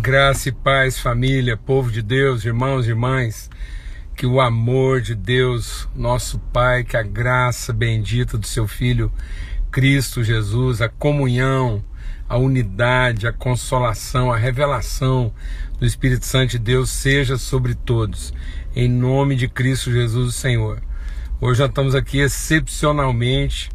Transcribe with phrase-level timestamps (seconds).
[0.00, 3.50] Graça e paz, família, povo de Deus, irmãos e irmãs,
[4.14, 9.12] que o amor de Deus, nosso Pai, que a graça bendita do seu Filho
[9.72, 11.82] Cristo Jesus, a comunhão,
[12.28, 15.34] a unidade, a consolação, a revelação
[15.80, 18.32] do Espírito Santo de Deus seja sobre todos,
[18.76, 20.80] em nome de Cristo Jesus, o Senhor.
[21.40, 23.68] Hoje nós estamos aqui excepcionalmente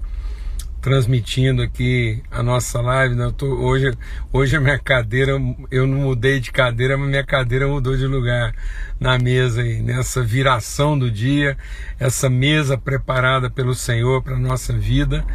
[0.83, 3.15] transmitindo aqui a nossa live.
[3.15, 3.33] Né?
[3.35, 3.93] Tô, hoje,
[4.33, 5.31] hoje a minha cadeira,
[5.71, 8.53] eu não mudei de cadeira, mas minha cadeira mudou de lugar
[8.99, 11.57] na mesa aí, nessa viração do dia,
[11.97, 15.25] essa mesa preparada pelo Senhor para nossa vida.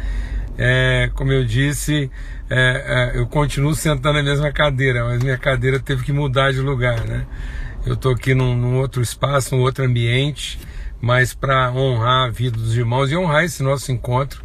[0.55, 2.11] É, como eu disse,
[2.47, 6.59] é, é, eu continuo sentando na mesma cadeira, mas minha cadeira teve que mudar de
[6.59, 7.25] lugar, né?
[7.87, 10.59] Eu estou aqui num, num outro espaço, num outro ambiente,
[11.01, 14.43] mas para honrar a vida dos irmãos e honrar esse nosso encontro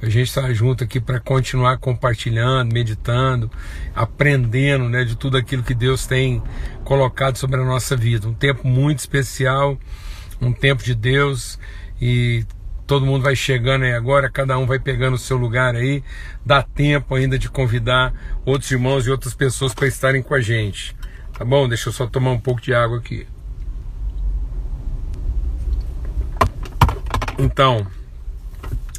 [0.00, 3.50] a gente está junto aqui para continuar compartilhando, meditando,
[3.94, 6.42] aprendendo né, de tudo aquilo que Deus tem
[6.84, 8.28] colocado sobre a nossa vida.
[8.28, 9.78] Um tempo muito especial,
[10.40, 11.58] um tempo de Deus
[12.00, 12.44] e
[12.86, 16.04] todo mundo vai chegando aí agora, cada um vai pegando o seu lugar aí.
[16.44, 18.12] Dá tempo ainda de convidar
[18.44, 20.94] outros irmãos e outras pessoas para estarem com a gente.
[21.36, 21.66] Tá bom?
[21.66, 23.26] Deixa eu só tomar um pouco de água aqui.
[27.38, 27.86] Então,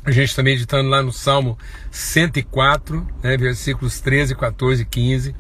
[0.08, 1.58] a gente está meditando lá no Salmo
[1.92, 5.36] 104, né, versículos 13, 14 e 15,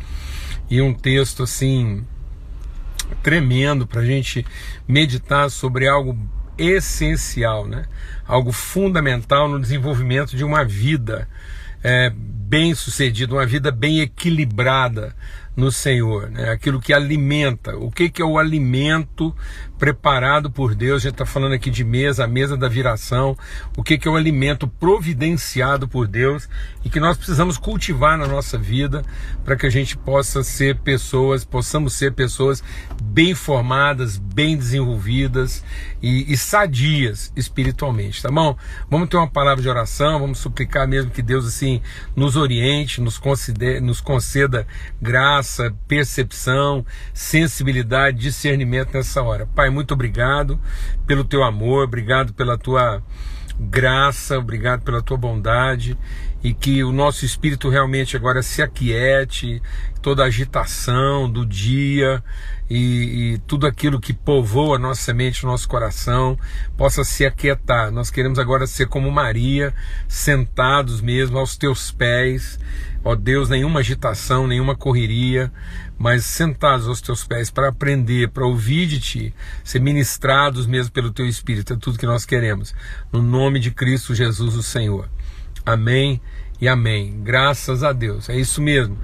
[0.69, 2.05] e um texto assim
[3.23, 4.45] tremendo para a gente
[4.85, 6.17] meditar sobre algo
[6.57, 7.85] essencial, né?
[8.27, 11.29] algo fundamental no desenvolvimento de uma vida
[11.81, 12.11] é,
[12.47, 15.13] bem sucedida, uma vida bem equilibrada
[15.57, 16.51] no Senhor, né?
[16.51, 17.75] aquilo que alimenta.
[17.75, 19.35] O que, que é o alimento
[19.79, 20.97] preparado por Deus?
[20.97, 23.35] A gente está falando aqui de mesa, a mesa da viração.
[23.75, 26.47] O que, que é o alimento providenciado por Deus
[26.85, 29.03] e que nós precisamos cultivar na nossa vida
[29.43, 32.63] para que a gente possa ser pessoas, possamos ser pessoas
[33.01, 35.65] bem formadas, bem desenvolvidas
[36.03, 38.55] e, e sadias espiritualmente, tá bom?
[38.89, 41.81] Vamos ter uma palavra de oração, vamos suplicar mesmo que Deus assim
[42.15, 44.67] nos oriente, nos, conceda, nos conceda
[45.01, 49.45] graça, percepção, sensibilidade, discernimento nessa hora.
[49.45, 50.59] Pai, muito obrigado
[51.05, 53.03] pelo teu amor, obrigado pela tua
[53.59, 55.97] graça, obrigado pela tua bondade
[56.43, 59.61] e que o nosso espírito realmente agora se aquiete,
[60.07, 62.23] toda a agitação do dia
[62.69, 66.39] e, e, tudo aquilo que povoa a nossa mente, o nosso coração,
[66.77, 67.91] possa se aquietar.
[67.91, 69.73] Nós queremos agora ser como Maria,
[70.07, 72.57] sentados mesmo aos teus pés,
[73.03, 75.51] ó Deus, nenhuma agitação, nenhuma correria,
[75.99, 81.11] mas sentados aos teus pés para aprender, para ouvir de ti, ser ministrados mesmo pelo
[81.11, 82.73] teu Espírito, é tudo que nós queremos.
[83.11, 85.09] No nome de Cristo Jesus, o Senhor.
[85.65, 86.21] Amém
[86.61, 87.19] e amém.
[87.23, 88.29] Graças a Deus.
[88.29, 88.97] É isso mesmo.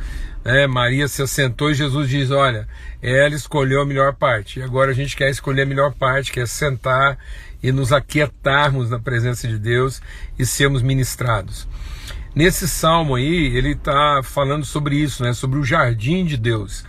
[0.45, 2.67] É, Maria se assentou e Jesus diz: Olha,
[3.01, 4.59] ela escolheu a melhor parte.
[4.59, 7.17] E agora a gente quer escolher a melhor parte, que é sentar
[7.61, 10.01] e nos aquietarmos na presença de Deus
[10.37, 11.67] e sermos ministrados.
[12.35, 15.33] Nesse salmo aí, ele está falando sobre isso, né?
[15.33, 16.83] sobre o jardim de Deus.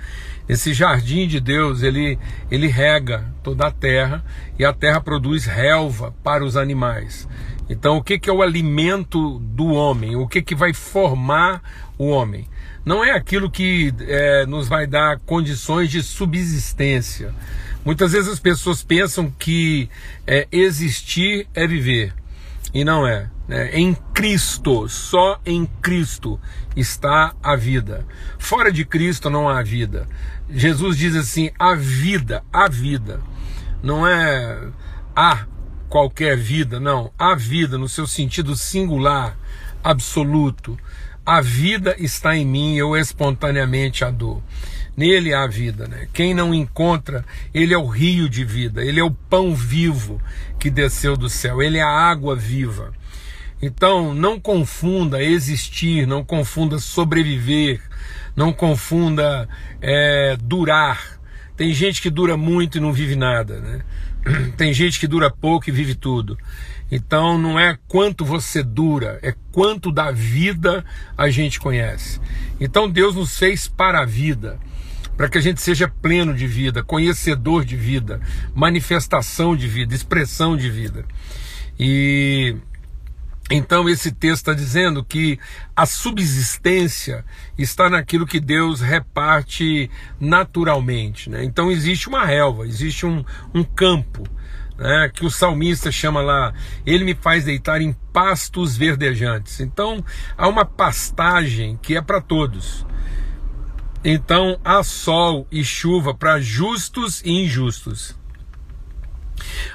[0.49, 2.19] Esse jardim de Deus, ele,
[2.51, 4.25] ele rega toda a terra
[4.59, 7.29] e a terra produz relva para os animais.
[7.69, 10.17] Então, o que, que é o alimento do homem?
[10.17, 11.63] O que, que vai formar
[11.97, 12.47] o homem?
[12.85, 17.35] Não é aquilo que é, nos vai dar condições de subsistência.
[17.85, 19.89] Muitas vezes as pessoas pensam que
[20.27, 22.15] é, existir é viver.
[22.73, 23.31] E não é.
[23.49, 23.71] Né?
[23.73, 26.39] Em Cristo, só em Cristo
[26.77, 28.07] está a vida.
[28.39, 30.07] Fora de Cristo não há vida.
[30.51, 33.21] Jesus diz assim: a vida, a vida.
[33.83, 34.59] Não é
[35.15, 35.47] a
[35.95, 37.13] qualquer vida, não.
[37.17, 39.39] A vida no seu sentido singular,
[39.81, 40.77] absoluto.
[41.25, 44.43] A vida está em mim, eu espontaneamente a dou.
[44.97, 46.09] Nele há vida, né?
[46.13, 47.25] Quem não encontra,
[47.55, 50.21] ele é o rio de vida, ele é o pão vivo
[50.59, 52.93] que desceu do céu, ele é a água viva.
[53.63, 57.81] Então, não confunda existir, não confunda sobreviver,
[58.35, 59.49] não confunda
[59.81, 61.14] é, durar.
[61.57, 63.81] Tem gente que dura muito e não vive nada, né?
[64.57, 66.37] Tem gente que dura pouco e vive tudo.
[66.91, 70.85] Então não é quanto você dura, é quanto da vida
[71.17, 72.21] a gente conhece.
[72.61, 74.59] Então Deus nos fez para a vida,
[75.17, 78.21] para que a gente seja pleno de vida, conhecedor de vida,
[78.55, 81.05] manifestação de vida, expressão de vida.
[81.79, 82.57] E
[83.51, 85.39] então esse texto está dizendo que
[85.77, 87.25] a subsistência
[87.59, 91.29] está naquilo que Deus reparte naturalmente.
[91.29, 91.45] Né?
[91.45, 93.25] Então existe uma relva, existe um,
[93.55, 94.25] um campo.
[94.77, 96.53] Né, que o salmista chama lá,
[96.85, 99.61] ele me faz deitar em pastos verdejantes.
[99.61, 100.05] Então
[100.37, 102.85] há uma pastagem que é para todos.
[104.03, 108.19] Então há sol e chuva para justos e injustos.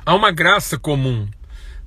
[0.06, 1.30] Há uma graça comum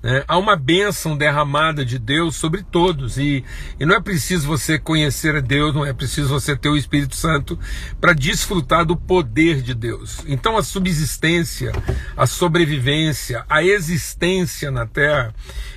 [0.03, 0.25] né?
[0.27, 3.45] Há uma bênção derramada de Deus sobre todos, e,
[3.79, 7.15] e não é preciso você conhecer a Deus, não é preciso você ter o Espírito
[7.15, 7.59] Santo
[8.01, 10.19] para desfrutar do poder de Deus.
[10.27, 11.73] Então a subsistência,
[12.17, 15.33] a sobrevivência, a existência na terra,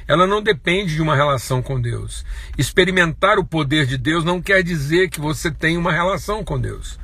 [0.08, 2.26] ela não depende de uma relação com Deus.
[2.58, 7.00] Experimentar o poder de Deus não quer dizer que você tem uma relação com Deus.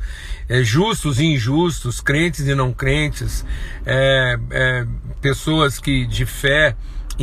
[0.47, 3.45] É, justos e injustos, crentes e não crentes,
[3.85, 4.85] é, é,
[5.21, 6.75] pessoas que de fé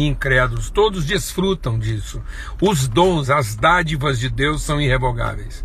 [0.07, 2.23] incrédulos, todos desfrutam disso.
[2.61, 5.65] Os dons, as dádivas de Deus são irrevogáveis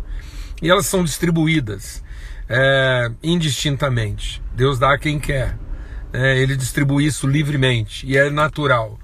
[0.62, 2.02] e elas são distribuídas
[2.48, 4.42] é, indistintamente.
[4.54, 5.58] Deus dá a quem quer.
[6.12, 8.98] É, ele distribui isso livremente e é natural.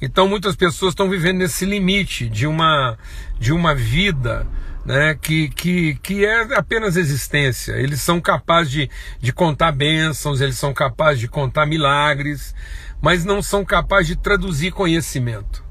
[0.00, 2.98] Então muitas pessoas estão vivendo nesse limite de uma,
[3.38, 4.46] de uma vida
[4.84, 7.72] né, que, que, que é apenas existência.
[7.72, 8.90] Eles são capazes de,
[9.20, 12.54] de contar bênçãos, eles são capazes de contar milagres,
[13.00, 15.64] mas não são capazes de traduzir conhecimento.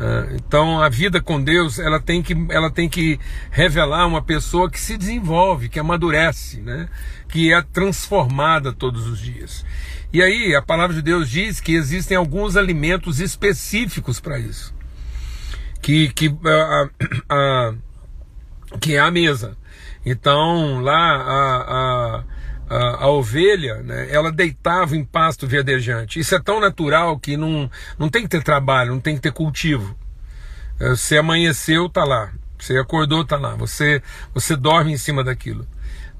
[0.00, 3.20] É, então a vida com Deus ela tem que, ela tem que
[3.50, 6.88] revelar uma pessoa que se desenvolve, que amadurece, né?
[7.28, 9.64] que é transformada todos os dias.
[10.12, 14.74] E aí a palavra de Deus diz que existem alguns alimentos específicos para isso,
[15.82, 16.88] que, que, a,
[17.28, 17.74] a,
[18.78, 19.56] que é a mesa.
[20.04, 22.24] Então lá a, a
[22.70, 26.20] a, a, ovelha, né, ela deitava em pasto verdejante.
[26.20, 27.68] Isso é tão natural que não,
[27.98, 29.98] não tem que ter trabalho, não tem que ter cultivo.
[30.78, 32.32] É, você amanheceu, tá lá.
[32.56, 33.56] Você acordou, tá lá.
[33.56, 34.00] Você,
[34.32, 35.66] você dorme em cima daquilo.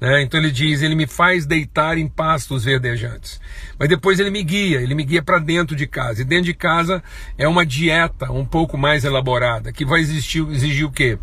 [0.01, 0.23] Né?
[0.23, 3.39] Então ele diz: Ele me faz deitar em pastos verdejantes.
[3.77, 6.21] Mas depois ele me guia, ele me guia para dentro de casa.
[6.21, 7.03] E dentro de casa
[7.37, 11.19] é uma dieta um pouco mais elaborada, que vai existir, exigir o quê?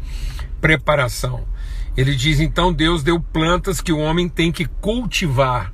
[0.61, 1.47] Preparação.
[1.97, 5.73] Ele diz então Deus deu plantas que o homem tem que cultivar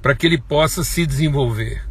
[0.00, 1.82] para que ele possa se desenvolver.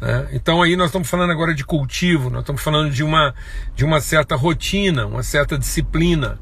[0.00, 0.28] Né?
[0.32, 3.34] Então aí nós estamos falando agora de cultivo, nós estamos falando de uma,
[3.74, 6.38] de uma certa rotina, uma certa disciplina,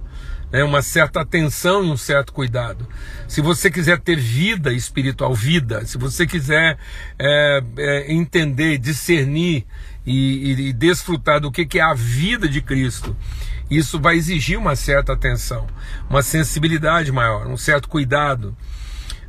[0.50, 0.64] né?
[0.64, 2.88] uma certa atenção e um certo cuidado.
[3.28, 6.76] Se você quiser ter vida espiritual, vida, se você quiser
[7.16, 9.64] é, é, entender, discernir
[10.04, 13.16] e, e, e desfrutar do que, que é a vida de Cristo
[13.70, 15.66] isso vai exigir uma certa atenção,
[16.08, 18.56] uma sensibilidade maior, um certo cuidado.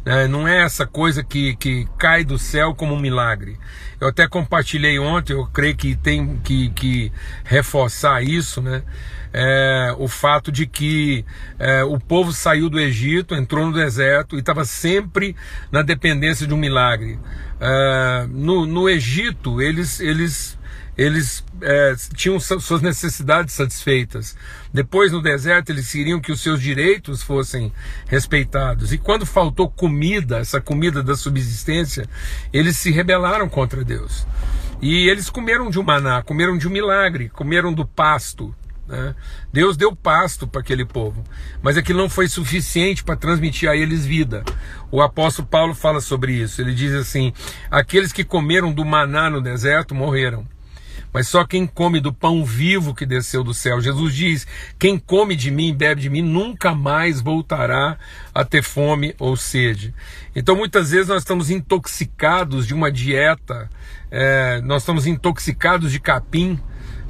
[0.05, 0.27] Né?
[0.27, 3.57] Não é essa coisa que, que cai do céu como um milagre.
[3.99, 7.11] Eu até compartilhei ontem, eu creio que tem que, que
[7.43, 8.83] reforçar isso, né?
[9.35, 11.25] É, o fato de que
[11.57, 15.35] é, o povo saiu do Egito, entrou no deserto e estava sempre
[15.71, 17.17] na dependência de um milagre.
[17.59, 20.59] É, no, no Egito, eles, eles
[20.97, 24.35] eles é, tinham suas necessidades satisfeitas.
[24.71, 27.71] Depois, no deserto, eles queriam que os seus direitos fossem
[28.07, 28.93] respeitados.
[28.93, 32.07] E quando faltou comida, essa comida da subsistência,
[32.51, 34.25] eles se rebelaram contra Deus.
[34.81, 38.53] E eles comeram de um maná, comeram de um milagre, comeram do pasto.
[38.87, 39.15] Né?
[39.51, 41.23] Deus deu pasto para aquele povo,
[41.61, 44.43] mas aquilo não foi suficiente para transmitir a eles vida.
[44.91, 46.61] O apóstolo Paulo fala sobre isso.
[46.61, 47.31] Ele diz assim:
[47.71, 50.45] aqueles que comeram do maná no deserto morreram
[51.13, 53.79] mas só quem come do pão vivo que desceu do céu.
[53.79, 54.47] Jesus diz:
[54.79, 57.97] quem come de mim, bebe de mim, nunca mais voltará
[58.33, 59.93] a ter fome ou sede.
[60.35, 63.69] Então muitas vezes nós estamos intoxicados de uma dieta,
[64.09, 66.59] é, nós estamos intoxicados de capim,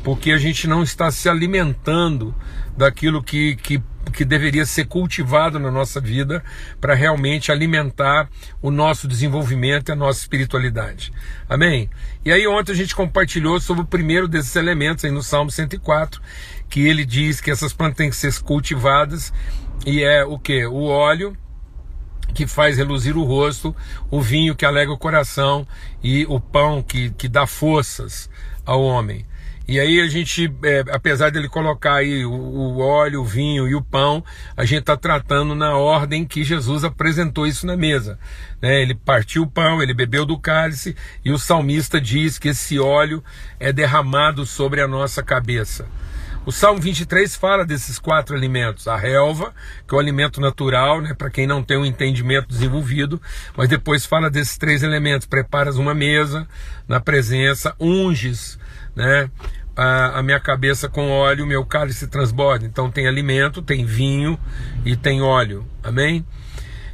[0.03, 2.35] porque a gente não está se alimentando
[2.75, 3.81] daquilo que, que
[4.11, 6.43] que deveria ser cultivado na nossa vida
[6.79, 8.29] para realmente alimentar
[8.61, 11.11] o nosso desenvolvimento e a nossa espiritualidade.
[11.47, 11.89] Amém?
[12.23, 16.21] E aí ontem a gente compartilhou sobre o primeiro desses elementos aí no Salmo 104,
[16.69, 19.33] que ele diz que essas plantas têm que ser cultivadas
[19.85, 20.65] e é o que?
[20.65, 21.35] O óleo
[22.33, 23.75] que faz reluzir o rosto,
[24.09, 25.67] o vinho que alega o coração
[26.01, 28.29] e o pão que, que dá forças
[28.65, 29.25] ao homem.
[29.65, 33.75] E aí a gente, é, apesar dele colocar aí o, o, óleo, o vinho e
[33.75, 34.23] o pão,
[34.57, 38.19] a gente está tratando na ordem que Jesus apresentou isso na mesa.
[38.61, 38.81] Né?
[38.81, 43.23] Ele partiu o pão, ele bebeu do cálice e o salmista diz que esse óleo
[43.57, 45.87] é derramado sobre a nossa cabeça.
[46.45, 49.53] O Salmo 23 fala desses quatro alimentos: a relva,
[49.87, 53.21] que é o alimento natural, né, para quem não tem um entendimento desenvolvido,
[53.55, 56.47] mas depois fala desses três elementos: preparas uma mesa
[56.87, 58.59] na presença, unges
[58.95, 59.29] né?
[59.75, 62.65] A, a, minha cabeça com óleo, meu cálice transborda.
[62.65, 64.37] Então tem alimento, tem vinho
[64.85, 65.65] e tem óleo.
[65.81, 66.23] Amém?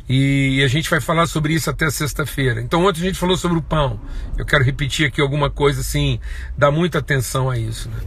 [0.07, 2.61] E a gente vai falar sobre isso até sexta-feira.
[2.61, 3.99] Então ontem a gente falou sobre o pão.
[4.37, 6.19] Eu quero repetir aqui alguma coisa assim,
[6.57, 7.89] dá muita atenção a isso.
[7.89, 7.97] Né?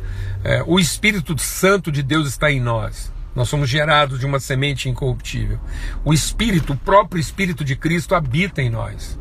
[0.44, 3.12] É, o Espírito Santo de Deus está em nós.
[3.34, 5.58] Nós somos gerados de uma semente incorruptível.
[6.04, 9.18] O Espírito, o próprio Espírito de Cristo habita em nós.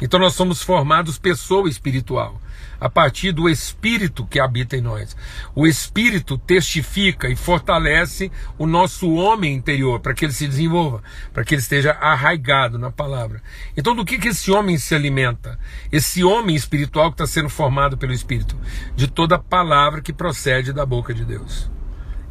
[0.00, 2.40] Então nós somos formados pessoa espiritual
[2.80, 5.16] a partir do Espírito que habita em nós.
[5.54, 11.44] O Espírito testifica e fortalece o nosso homem interior para que ele se desenvolva, para
[11.44, 13.42] que ele esteja arraigado na palavra.
[13.76, 15.58] Então, do que, que esse homem se alimenta?
[15.90, 18.56] Esse homem espiritual que está sendo formado pelo Espírito?
[18.94, 21.70] De toda palavra que procede da boca de Deus.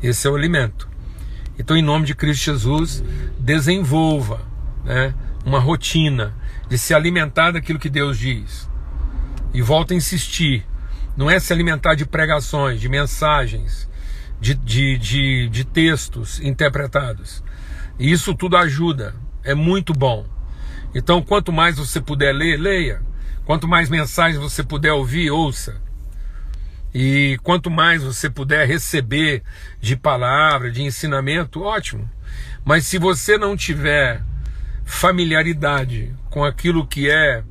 [0.02, 0.88] Esse é o alimento.
[1.60, 3.04] Então, em nome de Cristo Jesus,
[3.38, 4.42] desenvolva
[4.86, 5.14] né,
[5.44, 6.36] uma rotina
[6.70, 8.68] de se alimentar daquilo que Deus diz
[9.54, 10.66] e volto a insistir,
[11.16, 13.90] não é se alimentar de pregações, de mensagens,
[14.40, 17.44] de, de, de, de textos interpretados.
[18.00, 20.26] E isso tudo ajuda, é muito bom.
[20.94, 23.02] Então, quanto mais você puder ler, leia.
[23.46, 25.82] Quanto mais mensagens você puder ouvir, ouça.
[26.94, 29.44] E quanto mais você puder receber
[29.80, 32.10] de palavra, de ensinamento, ótimo.
[32.64, 34.24] Mas se você não tiver
[34.84, 37.44] familiaridade com aquilo que é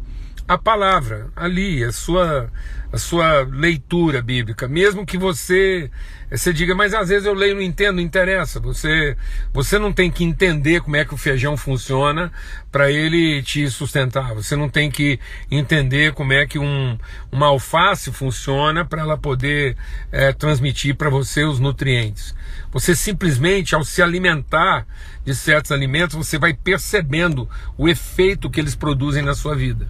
[0.48, 2.50] a palavra ali, a sua,
[2.92, 5.90] a sua leitura bíblica, mesmo que você
[6.28, 8.58] você diga, mas às vezes eu leio não entendo, não interessa.
[8.58, 9.16] Você,
[9.52, 12.32] você não tem que entender como é que o feijão funciona
[12.72, 14.34] para ele te sustentar.
[14.34, 16.98] Você não tem que entender como é que um,
[17.30, 19.76] uma alface funciona para ela poder
[20.10, 22.34] é, transmitir para você os nutrientes.
[22.72, 24.84] Você simplesmente, ao se alimentar
[25.24, 27.48] de certos alimentos, você vai percebendo
[27.78, 29.86] o efeito que eles produzem na sua vida.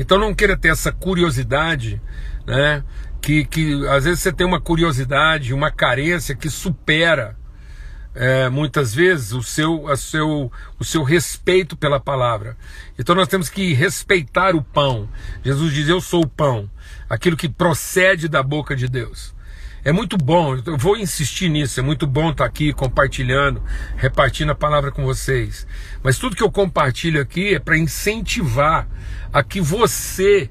[0.00, 2.00] Então não queira ter essa curiosidade,
[2.46, 2.84] né?
[3.20, 7.36] Que, que às vezes você tem uma curiosidade, uma carência que supera
[8.14, 12.56] é, muitas vezes o seu, a seu, o seu respeito pela palavra.
[12.96, 15.08] Então nós temos que respeitar o pão.
[15.44, 16.70] Jesus diz: Eu sou o pão,
[17.10, 19.34] aquilo que procede da boca de Deus.
[19.84, 23.62] É muito bom, eu vou insistir nisso, é muito bom estar aqui compartilhando,
[23.96, 25.66] repartindo a palavra com vocês.
[26.02, 28.88] Mas tudo que eu compartilho aqui é para incentivar
[29.32, 30.50] a que você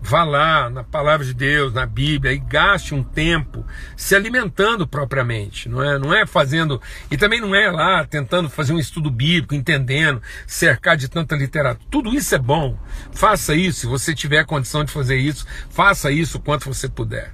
[0.00, 5.68] vá lá na palavra de Deus, na Bíblia e gaste um tempo se alimentando propriamente,
[5.68, 5.98] não é?
[5.98, 10.96] Não é fazendo e também não é lá tentando fazer um estudo bíblico, entendendo, cercar
[10.96, 11.88] de tanta literatura.
[11.90, 12.78] Tudo isso é bom.
[13.10, 17.32] Faça isso, se você tiver condição de fazer isso, faça isso o quanto você puder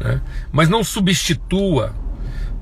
[0.00, 0.20] né?
[0.50, 1.94] mas não substitua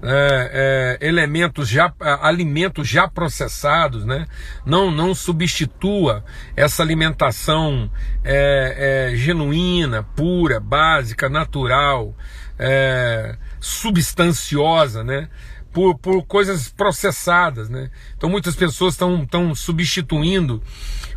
[0.02, 4.26] é, é, elementos já, alimentos já processados, né?
[4.64, 7.90] não, não substitua essa alimentação
[8.23, 12.14] é, é genuína, pura, básica, natural,
[12.59, 15.28] é, substanciosa, né?
[15.73, 17.68] Por, por coisas processadas.
[17.68, 17.90] Né?
[18.16, 20.62] Então muitas pessoas estão substituindo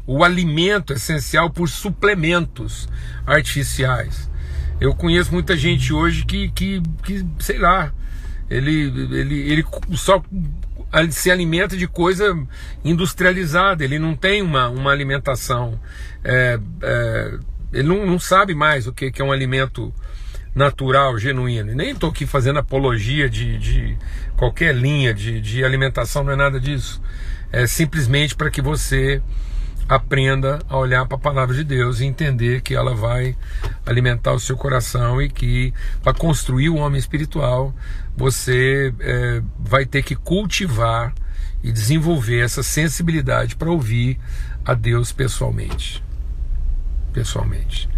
[0.05, 2.87] o alimento essencial por suplementos
[3.25, 4.30] artificiais.
[4.81, 7.93] Eu conheço muita gente hoje que, que, que sei lá,
[8.49, 10.23] ele, ele, ele só
[11.11, 12.35] se alimenta de coisa
[12.83, 15.79] industrializada, ele não tem uma, uma alimentação,
[16.23, 17.39] é, é,
[17.71, 19.93] ele não, não sabe mais o que, que é um alimento
[20.55, 21.75] natural, genuíno.
[21.75, 23.97] Nem estou aqui fazendo apologia de, de
[24.35, 26.99] qualquer linha de, de alimentação, não é nada disso.
[27.51, 29.21] É simplesmente para que você
[29.91, 33.35] aprenda a olhar para a palavra de Deus e entender que ela vai
[33.85, 37.75] alimentar o seu coração e que para construir o homem espiritual
[38.15, 41.13] você é, vai ter que cultivar
[41.61, 44.17] e desenvolver essa sensibilidade para ouvir
[44.63, 46.01] a Deus pessoalmente.
[47.11, 47.89] Pessoalmente.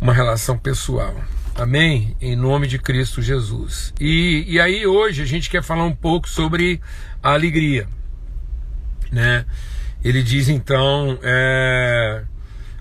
[0.00, 1.14] Uma relação pessoal.
[1.54, 2.16] Amém?
[2.20, 3.94] Em nome de Cristo Jesus.
[4.00, 6.80] E, e aí hoje a gente quer falar um pouco sobre
[7.22, 7.86] a alegria,
[9.12, 9.46] né?
[10.04, 12.22] Ele diz então é,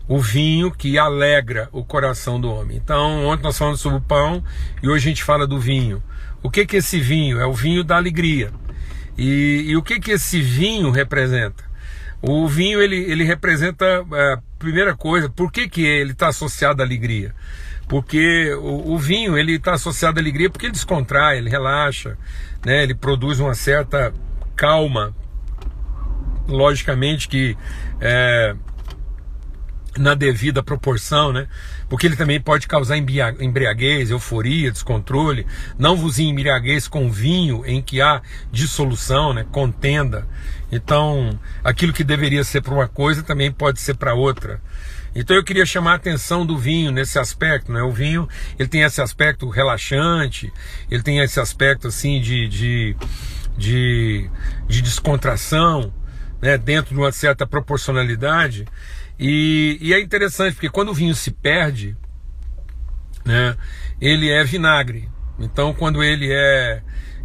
[0.07, 2.77] o vinho que alegra o coração do homem.
[2.77, 4.43] Então, ontem nós falamos sobre o pão
[4.81, 6.01] e hoje a gente fala do vinho.
[6.43, 7.39] O que que esse vinho?
[7.39, 8.51] É o vinho da alegria.
[9.17, 11.63] E, e o que que esse vinho representa?
[12.21, 15.29] O vinho ele, ele representa é, primeira coisa.
[15.29, 17.33] Por que que ele está associado à alegria?
[17.87, 22.17] Porque o, o vinho ele está associado à alegria porque ele descontrai, ele relaxa,
[22.65, 22.83] né?
[22.83, 24.13] Ele produz uma certa
[24.55, 25.15] calma
[26.51, 27.57] logicamente que
[27.99, 28.55] é,
[29.97, 31.47] na devida proporção, né?
[31.89, 35.45] Porque ele também pode causar embriaguez, euforia, descontrole.
[35.77, 39.45] Não vos embriagueis com vinho em que há dissolução, né?
[39.51, 40.27] Contenda.
[40.71, 44.61] Então, aquilo que deveria ser para uma coisa também pode ser para outra.
[45.13, 47.81] Então eu queria chamar a atenção do vinho nesse aspecto, né?
[47.81, 50.51] O vinho, ele tem esse aspecto relaxante,
[50.89, 52.95] ele tem esse aspecto assim de, de,
[53.57, 54.29] de,
[54.69, 55.91] de descontração,
[56.41, 58.65] né, dentro de uma certa proporcionalidade.
[59.19, 61.95] E, e, é interessante, porque quando o vinho se perde,
[63.25, 63.55] né,
[63.99, 65.09] ele é vinagre.
[65.39, 66.81] Então, quando ele é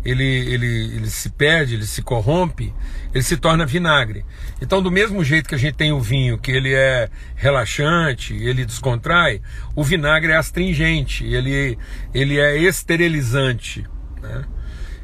[0.07, 2.73] ele, ele, ele se perde, ele se corrompe,
[3.13, 4.25] ele se torna vinagre.
[4.63, 8.65] Então, do mesmo jeito que a gente tem o vinho, que ele é relaxante, ele
[8.65, 9.43] descontrai,
[9.75, 11.77] o vinagre é astringente, ele,
[12.15, 13.85] ele é esterilizante.
[14.23, 14.45] Né?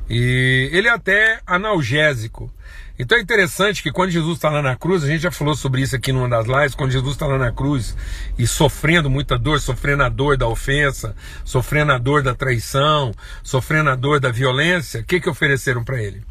[0.09, 2.53] E ele é até analgésico.
[2.99, 5.81] Então é interessante que quando Jesus está lá na cruz, a gente já falou sobre
[5.81, 7.97] isso aqui numa das lives, quando Jesus está lá na cruz
[8.39, 13.91] e sofrendo muita dor, sofrendo a dor da ofensa, sofrendo a dor da traição, sofrendo
[13.91, 16.23] a dor da violência, o que, que ofereceram para ele?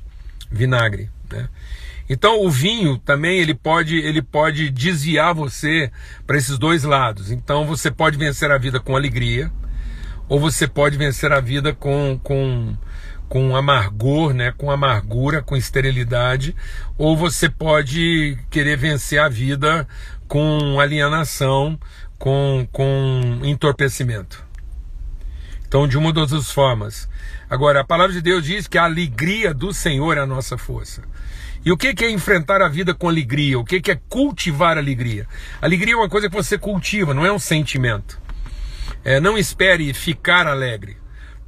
[0.51, 1.09] Vinagre.
[1.31, 1.49] Né?
[2.07, 5.91] Então o vinho também ele pode, ele pode desviar você
[6.27, 7.31] para esses dois lados.
[7.31, 9.51] Então você pode vencer a vida com alegria,
[10.27, 12.75] ou você pode vencer a vida com, com
[13.31, 16.53] com amargor, né, com amargura, com esterilidade,
[16.97, 19.87] ou você pode querer vencer a vida
[20.27, 21.79] com alienação,
[22.19, 24.43] com, com entorpecimento.
[25.65, 27.07] Então, de uma das duas formas.
[27.49, 31.01] Agora, a palavra de Deus diz que a alegria do Senhor é a nossa força.
[31.63, 33.57] E o que é enfrentar a vida com alegria?
[33.57, 35.25] O que é cultivar alegria?
[35.61, 38.19] Alegria é uma coisa que você cultiva, não é um sentimento.
[39.05, 41.00] É, não espere ficar alegre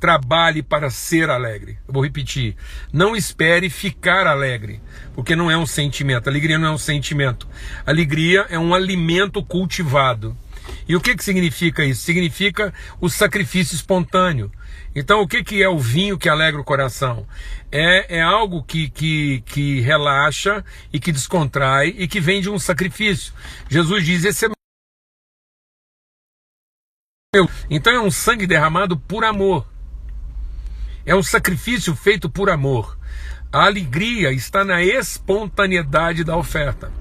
[0.04, 1.78] trabalhe para ser alegre.
[1.88, 2.58] Eu vou repetir.
[2.92, 4.82] Não espere ficar alegre,
[5.16, 6.28] porque não é um sentimento.
[6.28, 7.48] Alegria não é um sentimento.
[7.86, 10.38] Alegria é um alimento cultivado.
[10.86, 12.02] E o que, que significa isso?
[12.02, 14.52] Significa o sacrifício espontâneo.
[14.94, 17.26] Então, o que, que é o vinho que alegra o coração?
[17.72, 22.60] É, é algo que, que, que relaxa e que descontrai e que vem de um
[22.60, 23.34] sacrifício.
[23.70, 24.50] Jesus diz: esse é
[27.34, 27.50] meu.
[27.70, 29.72] Então, é um sangue derramado por amor.
[31.06, 32.98] É um sacrifício feito por amor.
[33.52, 36.92] A alegria está na espontaneidade da oferta.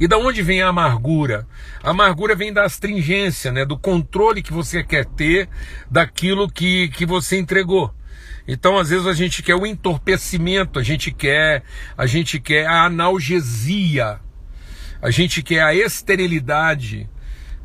[0.00, 1.46] E da onde vem a amargura?
[1.82, 3.64] A amargura vem da astringência, né?
[3.64, 5.48] do controle que você quer ter
[5.90, 7.92] daquilo que, que você entregou.
[8.46, 11.64] Então, às vezes a gente quer o entorpecimento, a gente quer,
[11.96, 14.20] a gente quer a analgesia,
[15.02, 17.10] a gente quer a esterilidade,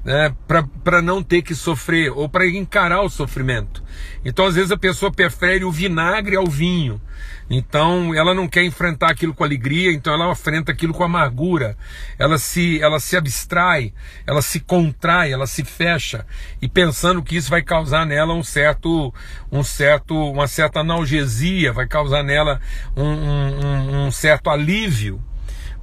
[0.03, 0.35] né,
[0.83, 3.81] para não ter que sofrer ou para encarar o sofrimento.
[4.25, 7.01] Então, às vezes, a pessoa prefere o vinagre ao vinho.
[7.49, 11.77] Então, ela não quer enfrentar aquilo com alegria, então ela enfrenta aquilo com amargura.
[12.17, 13.93] Ela se, ela se abstrai,
[14.25, 16.25] ela se contrai, ela se fecha
[16.61, 19.13] e pensando que isso vai causar nela um certo,
[19.51, 22.59] um certo, uma certa analgesia, vai causar nela
[22.95, 25.21] um, um, um certo alívio.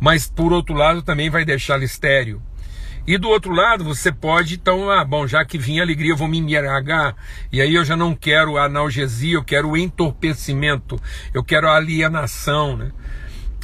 [0.00, 2.42] Mas por outro lado também vai deixá-la estéreo.
[3.10, 6.28] E do outro lado, você pode, então, ah, bom, já que vinha alegria, eu vou
[6.28, 7.16] me embriagar.
[7.50, 10.96] E aí eu já não quero analgesia, eu quero entorpecimento,
[11.34, 12.92] eu quero alienação, né?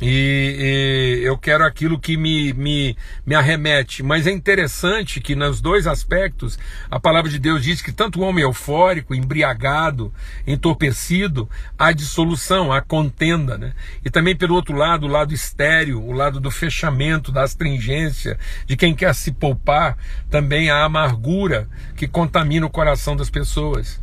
[0.01, 4.03] E, e, eu quero aquilo que me, me, me arremete.
[4.03, 6.59] Mas é interessante que nos dois aspectos
[6.91, 10.13] a palavra de Deus diz que tanto o homem eufórico, embriagado,
[10.47, 13.57] entorpecido, há dissolução, há contenda.
[13.57, 13.73] Né?
[14.05, 18.77] E também pelo outro lado, o lado estéreo, o lado do fechamento, da astringência, de
[18.77, 19.97] quem quer se poupar,
[20.31, 23.99] também há amargura que contamina o coração das pessoas.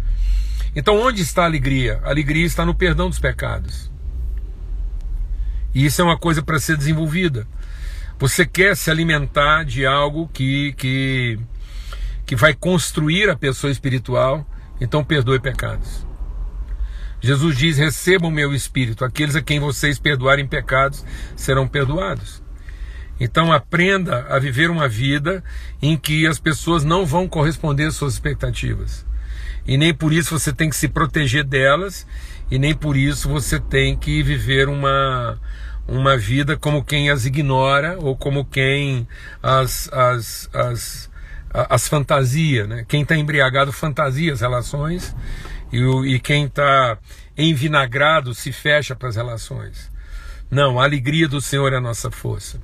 [0.75, 1.99] Então onde está a alegria?
[2.03, 3.92] A alegria está no perdão dos pecados.
[5.73, 7.47] E isso é uma coisa para ser desenvolvida.
[8.19, 11.39] Você quer se alimentar de algo que, que,
[12.25, 14.47] que vai construir a pessoa espiritual,
[14.79, 16.05] então perdoe pecados.
[17.19, 21.03] Jesus diz: recebam o meu espírito, aqueles a quem vocês perdoarem pecados
[21.36, 22.43] serão perdoados.
[23.19, 25.43] Então aprenda a viver uma vida
[25.81, 29.05] em que as pessoas não vão corresponder às suas expectativas.
[29.65, 32.05] E nem por isso você tem que se proteger delas,
[32.53, 35.41] e nem por isso você tem que viver uma,
[35.87, 39.07] uma vida como quem as ignora ou como quem
[39.41, 41.09] as, as, as,
[41.51, 42.67] as fantasia.
[42.67, 42.85] Né?
[42.87, 45.15] Quem está embriagado fantasia as relações
[45.71, 45.79] e,
[46.13, 46.99] e quem está
[47.35, 49.89] envinagrado se fecha para as relações.
[50.51, 52.61] Não, a alegria do Senhor é a nossa força.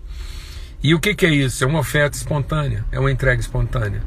[0.83, 1.63] E o que, que é isso?
[1.63, 4.03] É uma oferta espontânea, é uma entrega espontânea.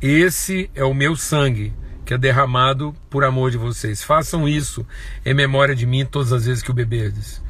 [0.00, 1.70] Esse é o meu sangue
[2.04, 4.02] que é derramado por amor de vocês.
[4.02, 4.86] Façam isso
[5.24, 7.42] em memória de mim todas as vezes que o beberdes.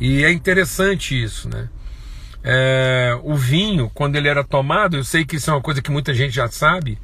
[0.00, 1.68] E é interessante isso, né?
[2.44, 5.90] É, o vinho, quando ele era tomado, eu sei que isso é uma coisa que
[5.90, 6.98] muita gente já sabe,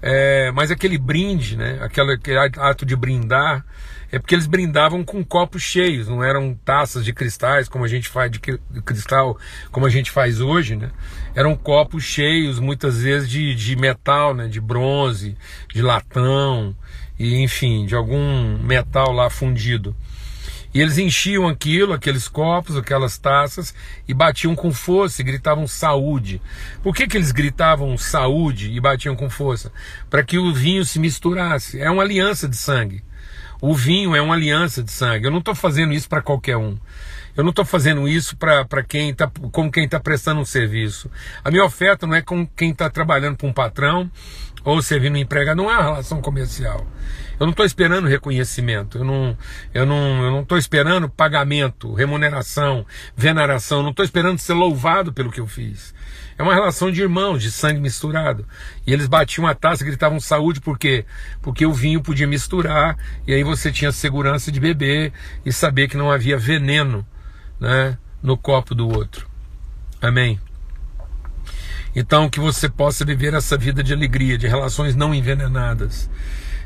[0.00, 1.78] é, mas aquele brinde, né?
[1.82, 3.64] Aquele, aquele ato de brindar,
[4.10, 8.08] é porque eles brindavam com copos cheios, não eram taças de cristais como a gente
[8.08, 9.38] faz de cristal,
[9.70, 10.90] como a gente faz hoje, né?
[11.34, 14.48] Eram copos cheios, muitas vezes de, de metal, né?
[14.48, 15.36] De bronze,
[15.72, 16.74] de latão,
[17.18, 19.94] e enfim, de algum metal lá fundido.
[20.72, 23.74] E eles enchiam aquilo, aqueles copos, aquelas taças,
[24.06, 26.40] e batiam com força e gritavam saúde.
[26.82, 29.72] Por que, que eles gritavam saúde e batiam com força?
[30.10, 31.80] Para que o vinho se misturasse.
[31.80, 33.02] É uma aliança de sangue.
[33.60, 35.26] O vinho é uma aliança de sangue.
[35.26, 36.76] Eu não estou fazendo isso para qualquer um.
[37.36, 41.10] Eu não estou fazendo isso para quem está como quem está prestando um serviço.
[41.44, 44.10] A minha oferta não é com quem está trabalhando para um patrão
[44.64, 46.84] ou servindo um empregado, não é uma relação comercial.
[47.38, 49.38] Eu não estou esperando reconhecimento, eu não
[49.72, 52.84] eu não eu não estou esperando pagamento, remuneração,
[53.16, 55.94] veneração, não estou esperando ser louvado pelo que eu fiz.
[56.38, 58.46] É uma relação de irmãos, de sangue misturado.
[58.86, 61.04] E eles batiam a taça, gritavam saúde, por quê?
[61.42, 62.96] Porque o vinho podia misturar,
[63.26, 65.12] e aí você tinha segurança de beber
[65.44, 67.04] e saber que não havia veneno
[67.58, 69.28] né, no copo do outro.
[70.00, 70.40] Amém?
[71.96, 76.08] Então, que você possa viver essa vida de alegria, de relações não envenenadas,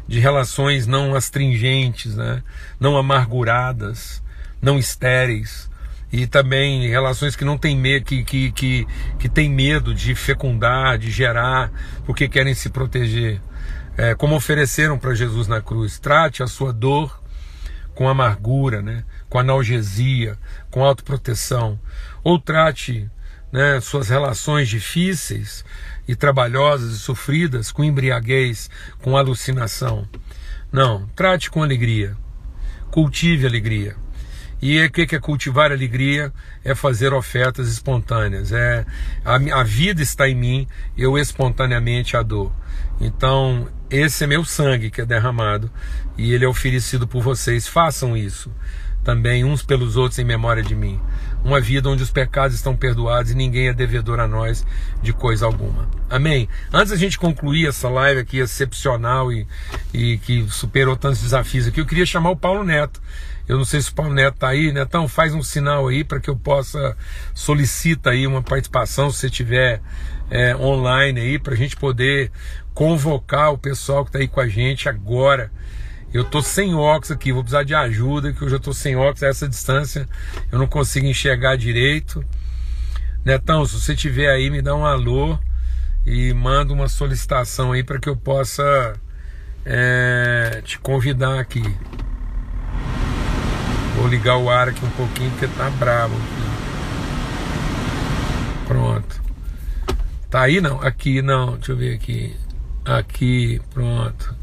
[0.07, 2.43] de relações não astringentes, né,
[2.79, 4.23] não amarguradas,
[4.61, 5.71] não estéreis,
[6.13, 8.87] e também relações que não têm medo, que, que, que,
[9.19, 11.73] que medo de fecundar, de gerar,
[12.05, 13.41] porque querem se proteger.
[13.97, 15.99] É, como ofereceram para Jesus na cruz.
[15.99, 17.23] Trate a sua dor
[17.95, 19.05] com amargura, né?
[19.29, 20.39] com analgesia,
[20.71, 21.81] com autoproteção.
[22.23, 23.11] Ou trate
[23.51, 25.65] né, suas relações difíceis
[26.07, 28.69] e trabalhosas e sofridas com embriaguez,
[29.03, 30.07] com alucinação.
[30.71, 32.17] Não, trate com alegria.
[32.91, 33.97] Cultive alegria.
[34.63, 36.33] E o que é cultivar alegria?
[36.65, 38.53] É fazer ofertas espontâneas.
[38.53, 38.87] É
[39.25, 42.53] a, a vida está em mim, eu espontaneamente a dou.
[43.01, 45.69] Então, esse é meu sangue que é derramado
[46.17, 47.67] e ele é oferecido por vocês.
[47.67, 48.53] Façam isso
[49.03, 51.01] também uns pelos outros em memória de mim.
[51.45, 54.65] Uma vida onde os pecados estão perdoados e ninguém é devedor a nós
[55.03, 55.89] de coisa alguma.
[56.09, 56.49] Amém?
[56.73, 59.47] Antes da gente concluir essa live aqui excepcional e,
[59.93, 63.03] e que superou tantos desafios aqui, eu queria chamar o Paulo Neto.
[63.49, 66.21] Eu não sei se o Paulo Neto está aí, Netão, faz um sinal aí para
[66.21, 66.97] que eu possa
[67.35, 69.81] solicita aí uma participação, se você tiver
[70.31, 72.31] é, online aí, para a gente poder
[72.73, 75.51] convocar o pessoal que está aí com a gente agora.
[76.13, 79.23] Eu tô sem óculos aqui, vou precisar de ajuda, que eu já tô sem óculos
[79.23, 80.09] a essa distância,
[80.51, 82.25] eu não consigo enxergar direito.
[83.25, 85.39] Netão, se você tiver aí, me dá um alô
[86.05, 88.95] e manda uma solicitação aí para que eu possa
[89.65, 91.63] é, te convidar aqui.
[93.97, 96.15] Vou ligar o ar aqui um pouquinho porque tá bravo.
[98.67, 99.23] Pronto.
[100.31, 100.81] Tá aí não?
[100.81, 102.35] Aqui não, deixa eu ver aqui.
[102.85, 104.35] Aqui, pronto.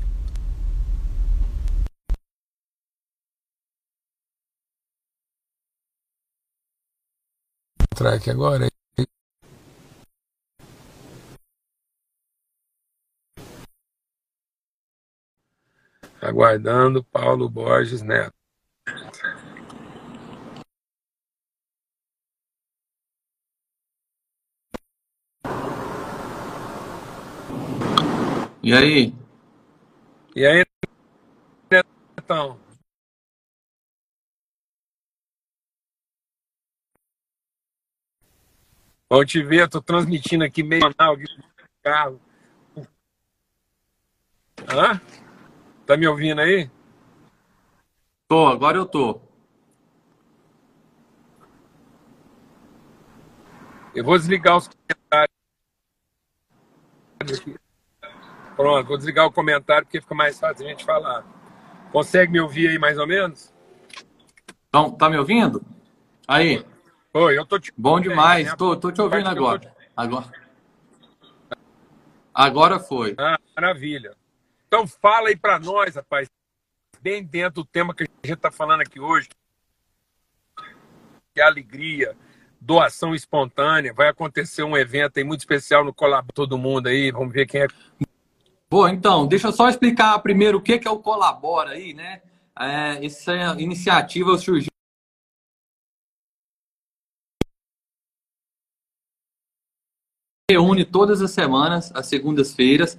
[7.92, 8.70] Entrar aqui agora.
[16.22, 18.38] Aguardando Paulo Borges Neto.
[28.62, 29.13] E aí?
[30.36, 30.63] E aí,
[32.17, 32.60] Netão?
[39.10, 41.25] Bom te ver, tô transmitindo aqui meio canal aqui
[41.82, 42.21] carro.
[44.67, 45.02] Hã?
[45.86, 46.69] Tá me ouvindo aí?
[48.30, 49.20] Tô, agora eu tô.
[53.96, 55.36] Eu vou desligar os comentários.
[58.56, 61.26] Pronto, vou desligar o comentário porque fica mais fácil a gente falar.
[61.92, 63.52] Consegue me ouvir aí mais ou menos?
[64.68, 65.65] Então, tá me ouvindo?
[66.28, 66.63] Aí.
[67.12, 68.56] Oi, eu tô te Bom demais, né?
[68.56, 69.58] tô, tô te ouvindo agora.
[69.58, 69.72] Te...
[69.98, 70.32] Agora.
[72.32, 73.15] Agora foi.
[73.18, 74.15] Ah, maravilha.
[74.68, 76.30] Então fala aí para nós, rapaz,
[77.02, 79.30] bem dentro do tema que a gente está falando aqui hoje,
[81.34, 82.16] que é alegria,
[82.60, 83.94] doação espontânea.
[83.94, 87.12] Vai acontecer um evento aí muito especial no Colab Todo Mundo aí.
[87.12, 87.68] Vamos ver quem é.
[88.70, 92.22] Bom, então, deixa eu só explicar primeiro o que é o Colabora aí, né?
[92.60, 94.70] É, essa iniciativa surgiu
[100.50, 102.98] reúne todas as semanas, às segundas-feiras,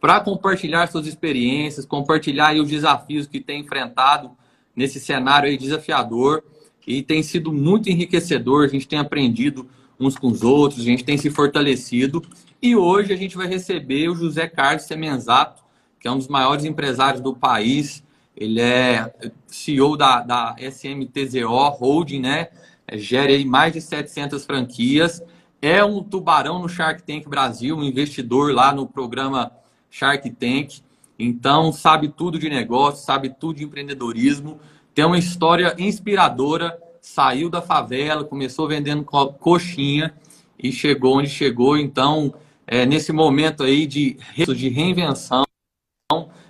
[0.00, 4.30] para compartilhar suas experiências, compartilhar os desafios que tem enfrentado
[4.74, 6.42] nesse cenário desafiador
[6.86, 8.64] e tem sido muito enriquecedor.
[8.64, 12.22] A gente tem aprendido uns com os outros, a gente tem se fortalecido
[12.62, 15.62] e hoje a gente vai receber o José Carlos Semenzato,
[15.98, 18.04] que é um dos maiores empresários do país.
[18.36, 19.12] Ele é
[19.46, 22.48] CEO da, da SMTZO Holding, né?
[22.92, 25.22] Gera aí mais de 700 franquias
[25.60, 29.50] é um tubarão no Shark Tank Brasil, um investidor lá no programa
[29.90, 30.80] Shark Tank.
[31.18, 34.60] Então, sabe tudo de negócio, sabe tudo de empreendedorismo.
[34.94, 40.14] tem uma história inspiradora, saiu da favela, começou vendendo co coxinha
[40.58, 41.76] e chegou onde chegou.
[41.76, 42.34] Então,
[42.66, 44.18] é, nesse momento aí de,
[44.54, 45.44] de reinvenção,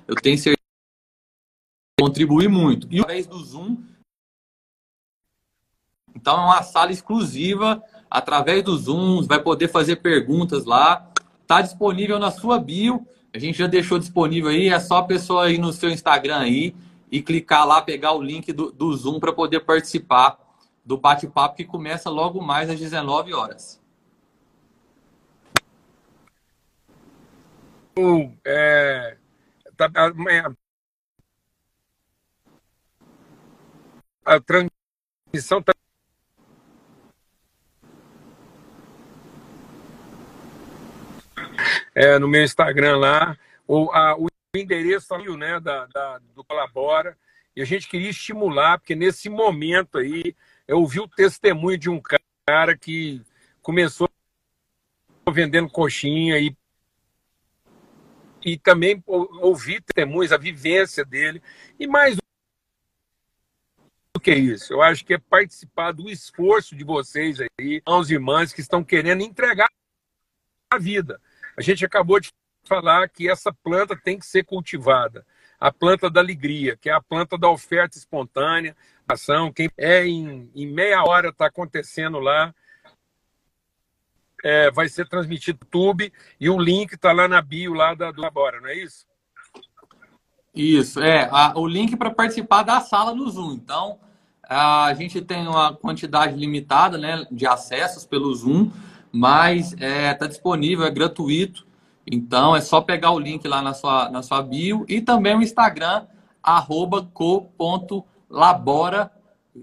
[0.07, 2.87] eu tenho certeza que contribuir muito.
[2.91, 3.77] E através do Zoom,
[6.15, 11.11] então é uma sala exclusiva, através do Zoom, vai poder fazer perguntas lá.
[11.43, 13.07] Está disponível na sua bio.
[13.39, 16.75] A gente já deixou disponível aí, é só a pessoa ir no seu Instagram aí
[17.09, 20.37] e clicar lá, pegar o link do, do Zoom para poder participar
[20.85, 23.81] do bate-papo que começa logo mais às 19 horas.
[28.45, 29.17] É,
[29.77, 29.89] tá,
[34.25, 35.73] a, a transmissão está
[41.99, 47.19] é, no meu Instagram lá, ou a, o endereço né, da, da, do Colabora,
[47.57, 50.33] e a gente queria estimular, porque nesse momento aí,
[50.69, 52.01] eu ouvi o testemunho de um
[52.47, 53.21] cara que
[53.61, 54.09] começou
[55.29, 56.57] vendendo coxinha e,
[58.45, 61.43] e também ouvi testemunhos, a vivência dele,
[61.81, 62.23] e mais do
[64.23, 68.61] que isso, eu acho que é participar do esforço de vocês aí, aos irmãos que
[68.61, 69.69] estão querendo entregar
[70.71, 71.21] a vida.
[71.59, 75.27] A gente acabou de falar que essa planta tem que ser cultivada.
[75.59, 78.77] A planta da alegria, que é a planta da oferta espontânea,
[79.09, 79.53] ação.
[79.53, 82.55] Quem é em, em meia hora está acontecendo lá.
[84.45, 88.13] É, vai ser transmitido no YouTube e o link está lá na bio lá da,
[88.13, 89.05] do Labora, não é isso?
[90.55, 91.29] Isso, é.
[91.33, 93.55] A, o link para participar da sala no Zoom.
[93.55, 93.99] Então,
[94.49, 98.71] a gente tem uma quantidade limitada né, de acessos pelo Zoom
[99.13, 101.67] mas está é, tá disponível, é gratuito.
[102.11, 105.43] Então é só pegar o link lá na sua, na sua bio e também o
[105.43, 106.07] Instagram,
[107.13, 109.13] co.labora.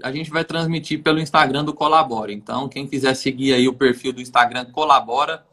[0.03, 2.31] A gente vai transmitir pelo Instagram do Colabora.
[2.31, 5.45] Então, quem quiser seguir aí o perfil do Instagram Colabora,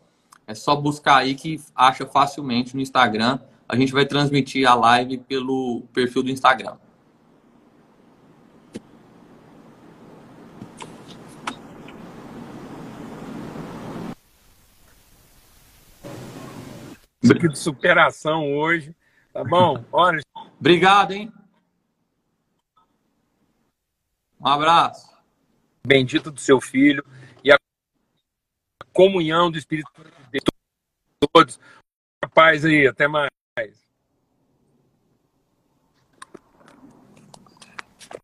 [0.46, 3.38] é só buscar aí que acha facilmente no Instagram.
[3.68, 6.74] A gente vai transmitir a live pelo perfil do Instagram.
[17.22, 18.94] Isso aqui de superação hoje.
[19.32, 19.84] Tá bom?
[19.92, 20.20] Olha.
[20.58, 21.32] Obrigado, hein?
[24.40, 25.10] Um abraço.
[25.86, 27.04] Bendito do seu filho
[27.44, 27.56] e a
[28.92, 29.90] comunhão do Espírito
[30.32, 30.40] de
[31.32, 31.60] todos.
[32.34, 33.30] Paz aí, até mais.